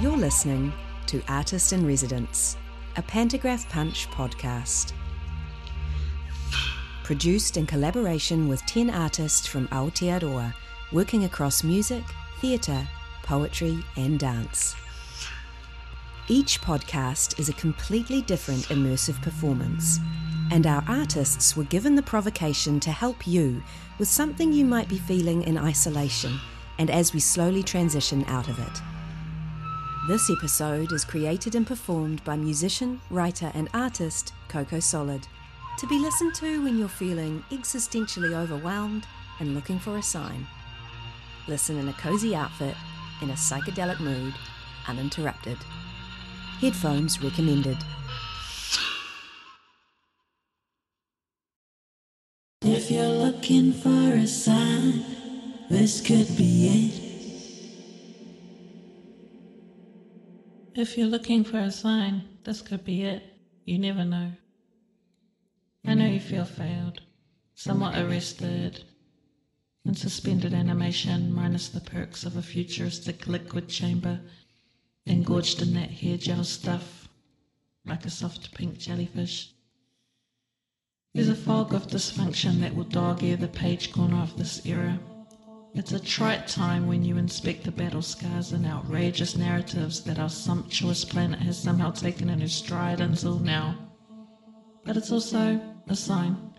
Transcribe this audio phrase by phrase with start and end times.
[0.00, 0.72] You're listening
[1.06, 2.56] to Artist in Residence,
[2.96, 4.92] a Pantograph Punch podcast.
[7.04, 10.54] Produced in collaboration with 10 artists from Aotearoa,
[10.90, 12.02] working across music,
[12.40, 12.86] theatre,
[13.22, 14.74] poetry, and dance.
[16.28, 19.98] Each podcast is a completely different immersive performance,
[20.52, 23.60] and our artists were given the provocation to help you
[23.98, 26.38] with something you might be feeling in isolation
[26.78, 28.80] and as we slowly transition out of it.
[30.06, 35.26] This episode is created and performed by musician, writer, and artist Coco Solid,
[35.78, 39.08] to be listened to when you're feeling existentially overwhelmed
[39.40, 40.46] and looking for a sign.
[41.48, 42.76] Listen in a cozy outfit,
[43.22, 44.34] in a psychedelic mood,
[44.86, 45.58] uninterrupted.
[46.62, 47.76] Headphones recommended.
[52.60, 55.04] If you're looking for a sign,
[55.68, 57.00] this could be it.
[60.78, 63.24] If you're looking for a sign, this could be it.
[63.64, 64.30] You never know.
[65.84, 67.02] I know you feel failed,
[67.56, 68.84] somewhat arrested,
[69.84, 74.20] and suspended animation, minus the perks of a futuristic liquid chamber,
[75.06, 77.08] engorged in that hair gel stuff,
[77.84, 79.52] like a soft pink jellyfish.
[81.14, 84.98] There's a fog of dysfunction that will dog ear the page corner of this era.
[85.74, 90.28] It's a trite time when you inspect the battle scars and outrageous narratives that our
[90.28, 93.76] sumptuous planet has somehow taken in its stride until now.
[94.84, 96.54] But it's also a sign.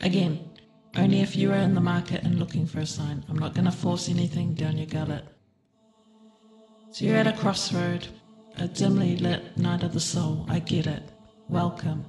[0.00, 0.50] Again,
[0.96, 3.24] only if you are in the market and looking for a sign.
[3.28, 5.24] I'm not going to force anything down your gullet.
[6.96, 8.08] So you're at a crossroad,
[8.56, 10.46] a dimly lit night of the soul.
[10.48, 11.02] I get it.
[11.46, 12.06] Welcome.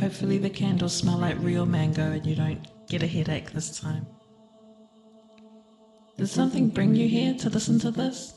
[0.00, 4.04] Hopefully the candles smell like real mango and you don't get a headache this time.
[6.18, 8.34] Did something bring you here to listen to this?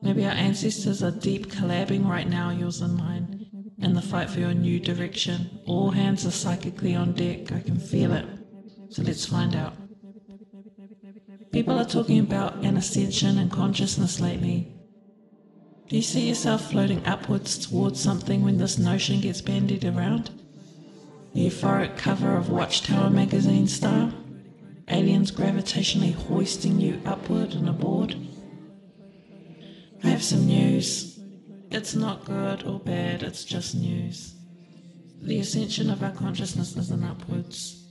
[0.00, 3.44] Maybe our ancestors are deep collabing right now, yours and mine,
[3.82, 5.60] in the fight for your new direction.
[5.66, 8.24] All hands are psychically on deck, I can feel it.
[8.88, 9.74] So let's find out.
[11.54, 14.72] People are talking about an ascension in consciousness lately.
[15.88, 20.32] Do you see yourself floating upwards towards something when this notion gets bandied around?
[21.32, 24.12] The euphoric cover of Watchtower magazine style?
[24.88, 28.16] aliens gravitationally hoisting you upward and aboard.
[30.02, 31.20] I have some news.
[31.70, 34.34] It's not good or bad, it's just news.
[35.22, 37.83] The ascension of our consciousness is an upwards.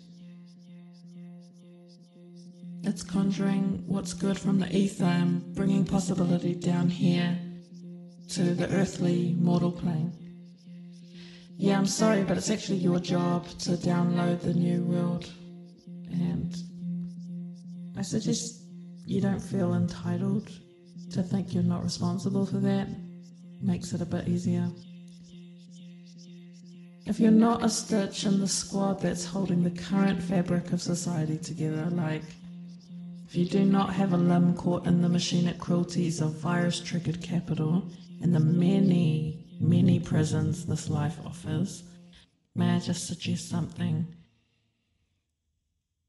[2.94, 7.36] It's conjuring what's good from the ether and bringing possibility down here
[8.30, 10.14] to the earthly mortal plane.
[11.58, 15.28] Yeah, I'm sorry, but it's actually your job to download the new world.
[16.12, 16.56] And
[17.98, 18.62] I suggest
[19.08, 20.52] you don't feel entitled
[21.14, 22.88] to think you're not responsible for that.
[23.60, 24.70] Makes it a bit easier.
[27.08, 31.40] If you're not a stitch in the squad that's holding the current fabric of society
[31.40, 32.22] together, like
[33.34, 37.20] if you do not have a limb caught in the machinic cruelties of virus triggered
[37.20, 37.84] capital
[38.22, 41.82] and the many, many prisons this life offers,
[42.54, 44.06] may I just suggest something?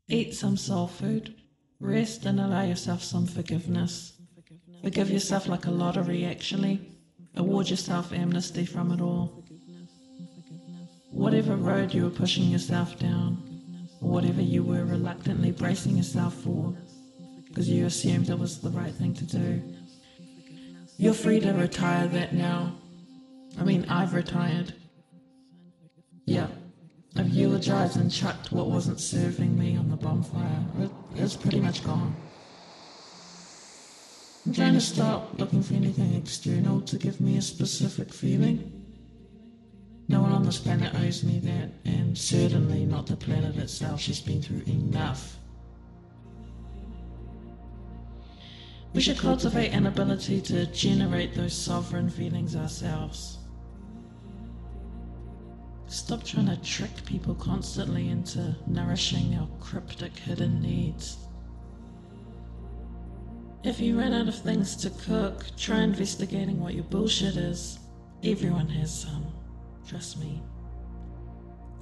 [0.06, 1.34] Eat some soul food.
[1.80, 4.12] Rest and allow yourself some forgiveness.
[4.82, 6.78] Forgive yourself like a lottery, actually.
[7.36, 9.42] Award yourself amnesty from it all.
[11.10, 13.36] Whatever road you were pushing yourself down,
[14.00, 16.76] whatever you were reluctantly bracing yourself for,
[17.54, 19.62] because you assumed it was the right thing to do,
[20.96, 22.74] you're free to retire that now.
[23.56, 24.74] I mean, I've retired.
[26.26, 26.48] Yeah.
[27.16, 30.64] I've eulogized and chucked what wasn't serving me on the bonfire.
[30.80, 32.16] It, it's pretty much gone.
[34.44, 38.84] I'm trying to stop looking for anything external to give me a specific feeling.
[40.08, 44.00] No one on this planet owes me that, and certainly not the planet itself.
[44.00, 45.38] She's been through enough.
[48.94, 53.38] We should cultivate an ability to generate those sovereign feelings ourselves.
[55.88, 61.16] Stop trying to trick people constantly into nourishing our cryptic hidden needs.
[63.64, 67.80] If you run out of things to cook, try investigating what your bullshit is.
[68.22, 69.26] Everyone has some.
[69.88, 70.40] Trust me.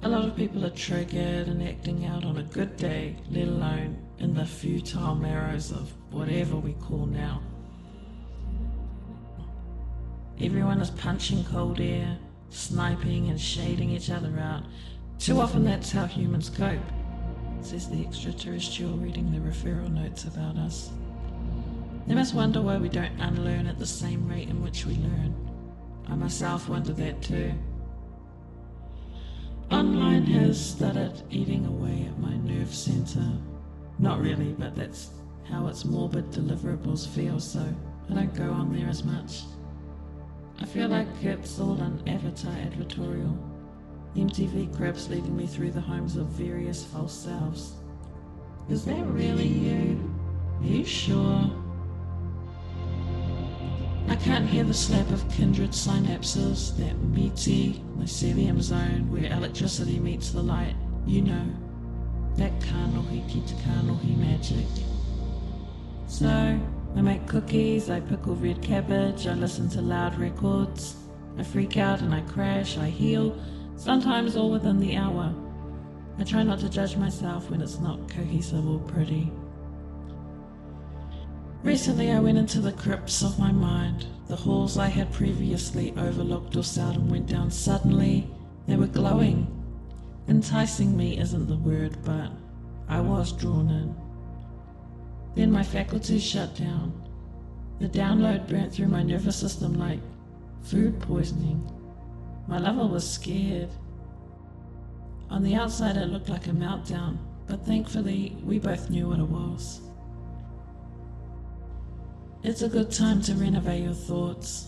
[0.03, 3.97] A lot of people are triggered and acting out on a good day, let alone
[4.17, 7.41] in the futile marrows of whatever we call now.
[10.41, 12.17] Everyone is punching cold air,
[12.49, 14.63] sniping and shading each other out.
[15.19, 16.81] Too often that's how humans cope,
[17.61, 20.89] says the extraterrestrial reading the referral notes about us.
[22.07, 25.33] They must wonder why we don't unlearn at the same rate in which we learn.
[26.09, 27.53] I myself wonder that too.
[29.73, 33.27] Online has started eating away at my nerve center.
[33.97, 35.09] Not really, but that's
[35.49, 37.67] how its morbid deliverables feel, so
[38.07, 39.45] I don't go on there as much.
[40.61, 43.35] I feel like it's all an avatar advertorial.
[44.15, 47.73] MTV cribs leading me through the homes of various false selves.
[48.69, 50.15] Is that really you?
[50.61, 51.62] Are you sure?
[54.13, 60.29] I can't hear the slap of kindred synapses, that meaty mycelium zone where electricity meets
[60.29, 60.75] the light.
[61.07, 61.45] You know,
[62.35, 64.67] that kanohi ki te kanohi magic.
[66.05, 70.95] So, I make cookies, I pickle red cabbage, I listen to loud records.
[71.39, 73.35] I freak out and I crash, I heal,
[73.77, 75.33] sometimes all within the hour.
[76.19, 79.31] I try not to judge myself when it's not cohesive or pretty.
[81.63, 84.05] Recently, I went into the crypts of my mind.
[84.27, 88.27] The halls I had previously overlooked or seldom went down suddenly.
[88.67, 89.47] They were glowing.
[90.27, 92.31] Enticing me isn't the word, but
[92.89, 93.95] I was drawn in.
[95.35, 96.91] Then my faculties shut down.
[97.79, 100.01] The download burnt through my nervous system like
[100.63, 101.65] food poisoning.
[102.45, 103.69] My lover was scared.
[105.29, 107.17] On the outside, it looked like a meltdown,
[107.47, 109.79] but thankfully, we both knew what it was.
[112.45, 114.67] It's a good time to renovate your thoughts.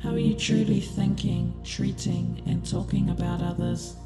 [0.00, 3.96] How are you truly thinking, treating, and talking about others?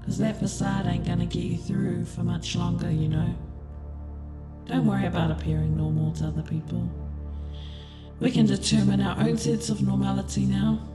[0.00, 3.34] Because that facade ain't gonna get you through for much longer, you know.
[4.66, 6.88] Don't worry about appearing normal to other people.
[8.18, 10.88] We can determine our own sense of normality now.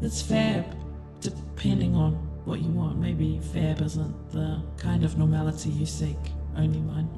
[0.00, 0.74] It's fab,
[1.20, 2.14] depending on
[2.46, 2.98] what you want.
[2.98, 6.16] Maybe fab isn't the kind of normality you seek,
[6.56, 7.10] only mine.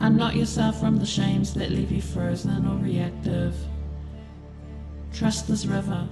[0.00, 3.56] Unknot yourself from the shames that leave you frozen or reactive.
[5.12, 6.08] Trust this river,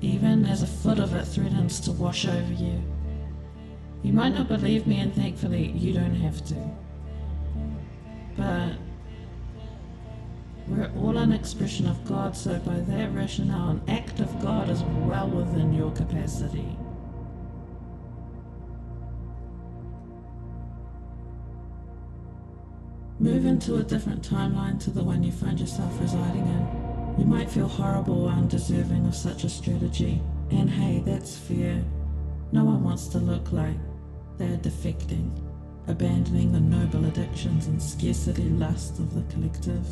[0.00, 2.82] even as a foot of it threatens to wash over you.
[4.02, 6.70] You might not believe me, and thankfully, you don't have to.
[8.36, 8.72] But
[10.66, 14.82] we're all an expression of God, so by that rationale, an act of God is
[14.82, 16.76] well within your capacity.
[23.20, 27.14] Move into a different timeline to the one you find yourself residing in.
[27.18, 31.84] You might feel horrible or undeserving of such a strategy, and hey, that's fair.
[32.50, 33.76] No one wants to look like
[34.38, 35.30] they're defecting,
[35.86, 39.86] abandoning the noble addictions and scarcity lust of the collective.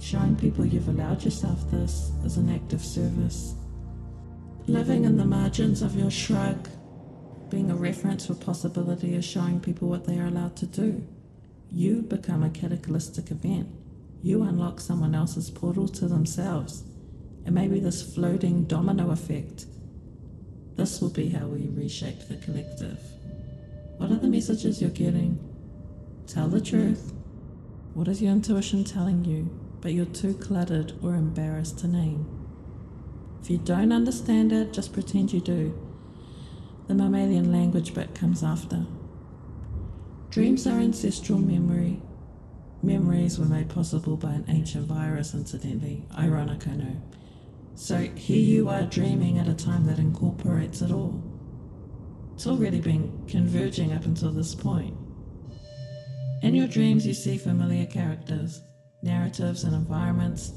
[0.00, 3.54] Showing people you've allowed yourself this is an act of service.
[4.66, 6.68] Living in the margins of your shrug,
[7.48, 11.06] being a reference for possibility is showing people what they are allowed to do.
[11.74, 13.68] You become a cataclysmic event.
[14.22, 16.84] You unlock someone else's portal to themselves.
[17.44, 19.66] And maybe this floating domino effect.
[20.76, 23.00] This will be how we reshape the collective.
[23.96, 25.40] What are the messages you're getting?
[26.28, 27.12] Tell the truth.
[27.94, 29.50] What is your intuition telling you,
[29.80, 32.24] but you're too cluttered or embarrassed to name?
[33.42, 35.76] If you don't understand it, just pretend you do.
[36.86, 38.86] The mammalian language bit comes after.
[40.34, 42.02] Dreams are ancestral memory.
[42.82, 46.08] Memories were made possible by an ancient virus, incidentally.
[46.18, 47.02] Ironic, I know.
[47.76, 51.22] So here you are dreaming at a time that incorporates it all.
[52.34, 54.96] It's already been converging up until this point.
[56.42, 58.60] In your dreams, you see familiar characters,
[59.04, 60.52] narratives, and environments.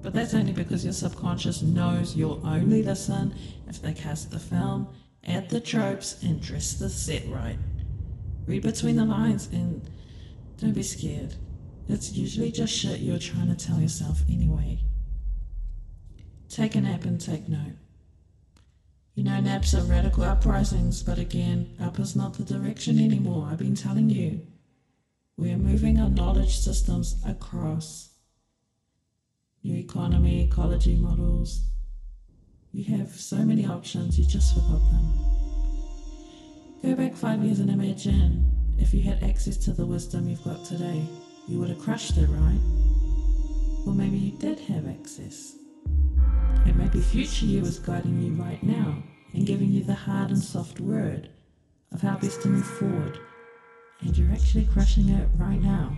[0.00, 3.34] But that's only because your subconscious knows you'll only listen
[3.66, 4.94] if they cast the film,
[5.24, 7.58] add the tropes, and dress the set right.
[8.46, 9.88] Read between the lines and
[10.58, 11.34] don't be scared.
[11.88, 14.80] It's usually just shit you're trying to tell yourself anyway.
[16.48, 17.76] Take a nap and take note.
[19.14, 23.48] You know, naps are radical uprisings, but again, up is not the direction anymore.
[23.50, 24.40] I've been telling you.
[25.36, 28.10] We are moving our knowledge systems across.
[29.62, 31.64] New economy, ecology models.
[32.72, 35.43] You have so many options, you just forgot them.
[36.84, 38.44] Go back five years and imagine
[38.78, 41.02] if you had access to the wisdom you've got today,
[41.48, 42.60] you would have crushed it, right?
[43.86, 45.56] Or maybe you did have access.
[46.66, 50.28] It may be future you is guiding you right now and giving you the hard
[50.28, 51.30] and soft word
[51.90, 53.18] of how best to move forward.
[54.02, 55.96] And you're actually crushing it right now.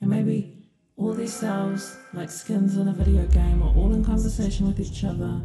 [0.00, 4.68] And maybe All these cells, like skins in a video game, are all in conversation
[4.68, 5.42] with each other,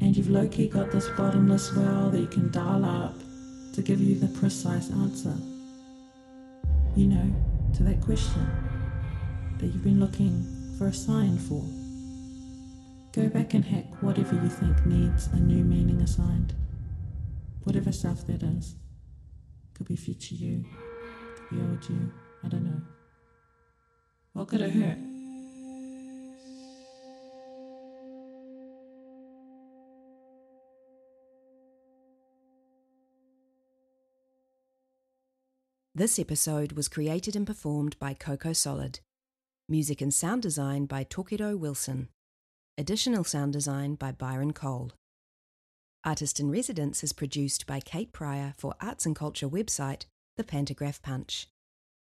[0.00, 3.14] and you've low key got this bottomless well that you can dial up
[3.78, 5.36] to give you the precise answer.
[6.96, 7.32] You know,
[7.76, 8.44] to that question
[9.58, 11.62] that you've been looking for a sign for.
[13.12, 16.54] Go back and hack whatever you think needs a new meaning assigned.
[17.62, 18.74] Whatever stuff that is.
[19.74, 20.64] Could be future you,
[21.36, 22.10] could be old you,
[22.42, 22.82] I don't know.
[24.32, 24.98] What could it hurt?
[35.98, 39.00] This episode was created and performed by Coco Solid.
[39.68, 42.08] Music and sound design by Tokiro Wilson.
[42.78, 44.92] Additional sound design by Byron Cole.
[46.04, 50.04] Artist in Residence is produced by Kate Pryor for arts and culture website
[50.36, 51.48] The Pantograph Punch.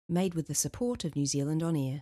[0.10, 2.02] Made with the support of New Zealand On Air.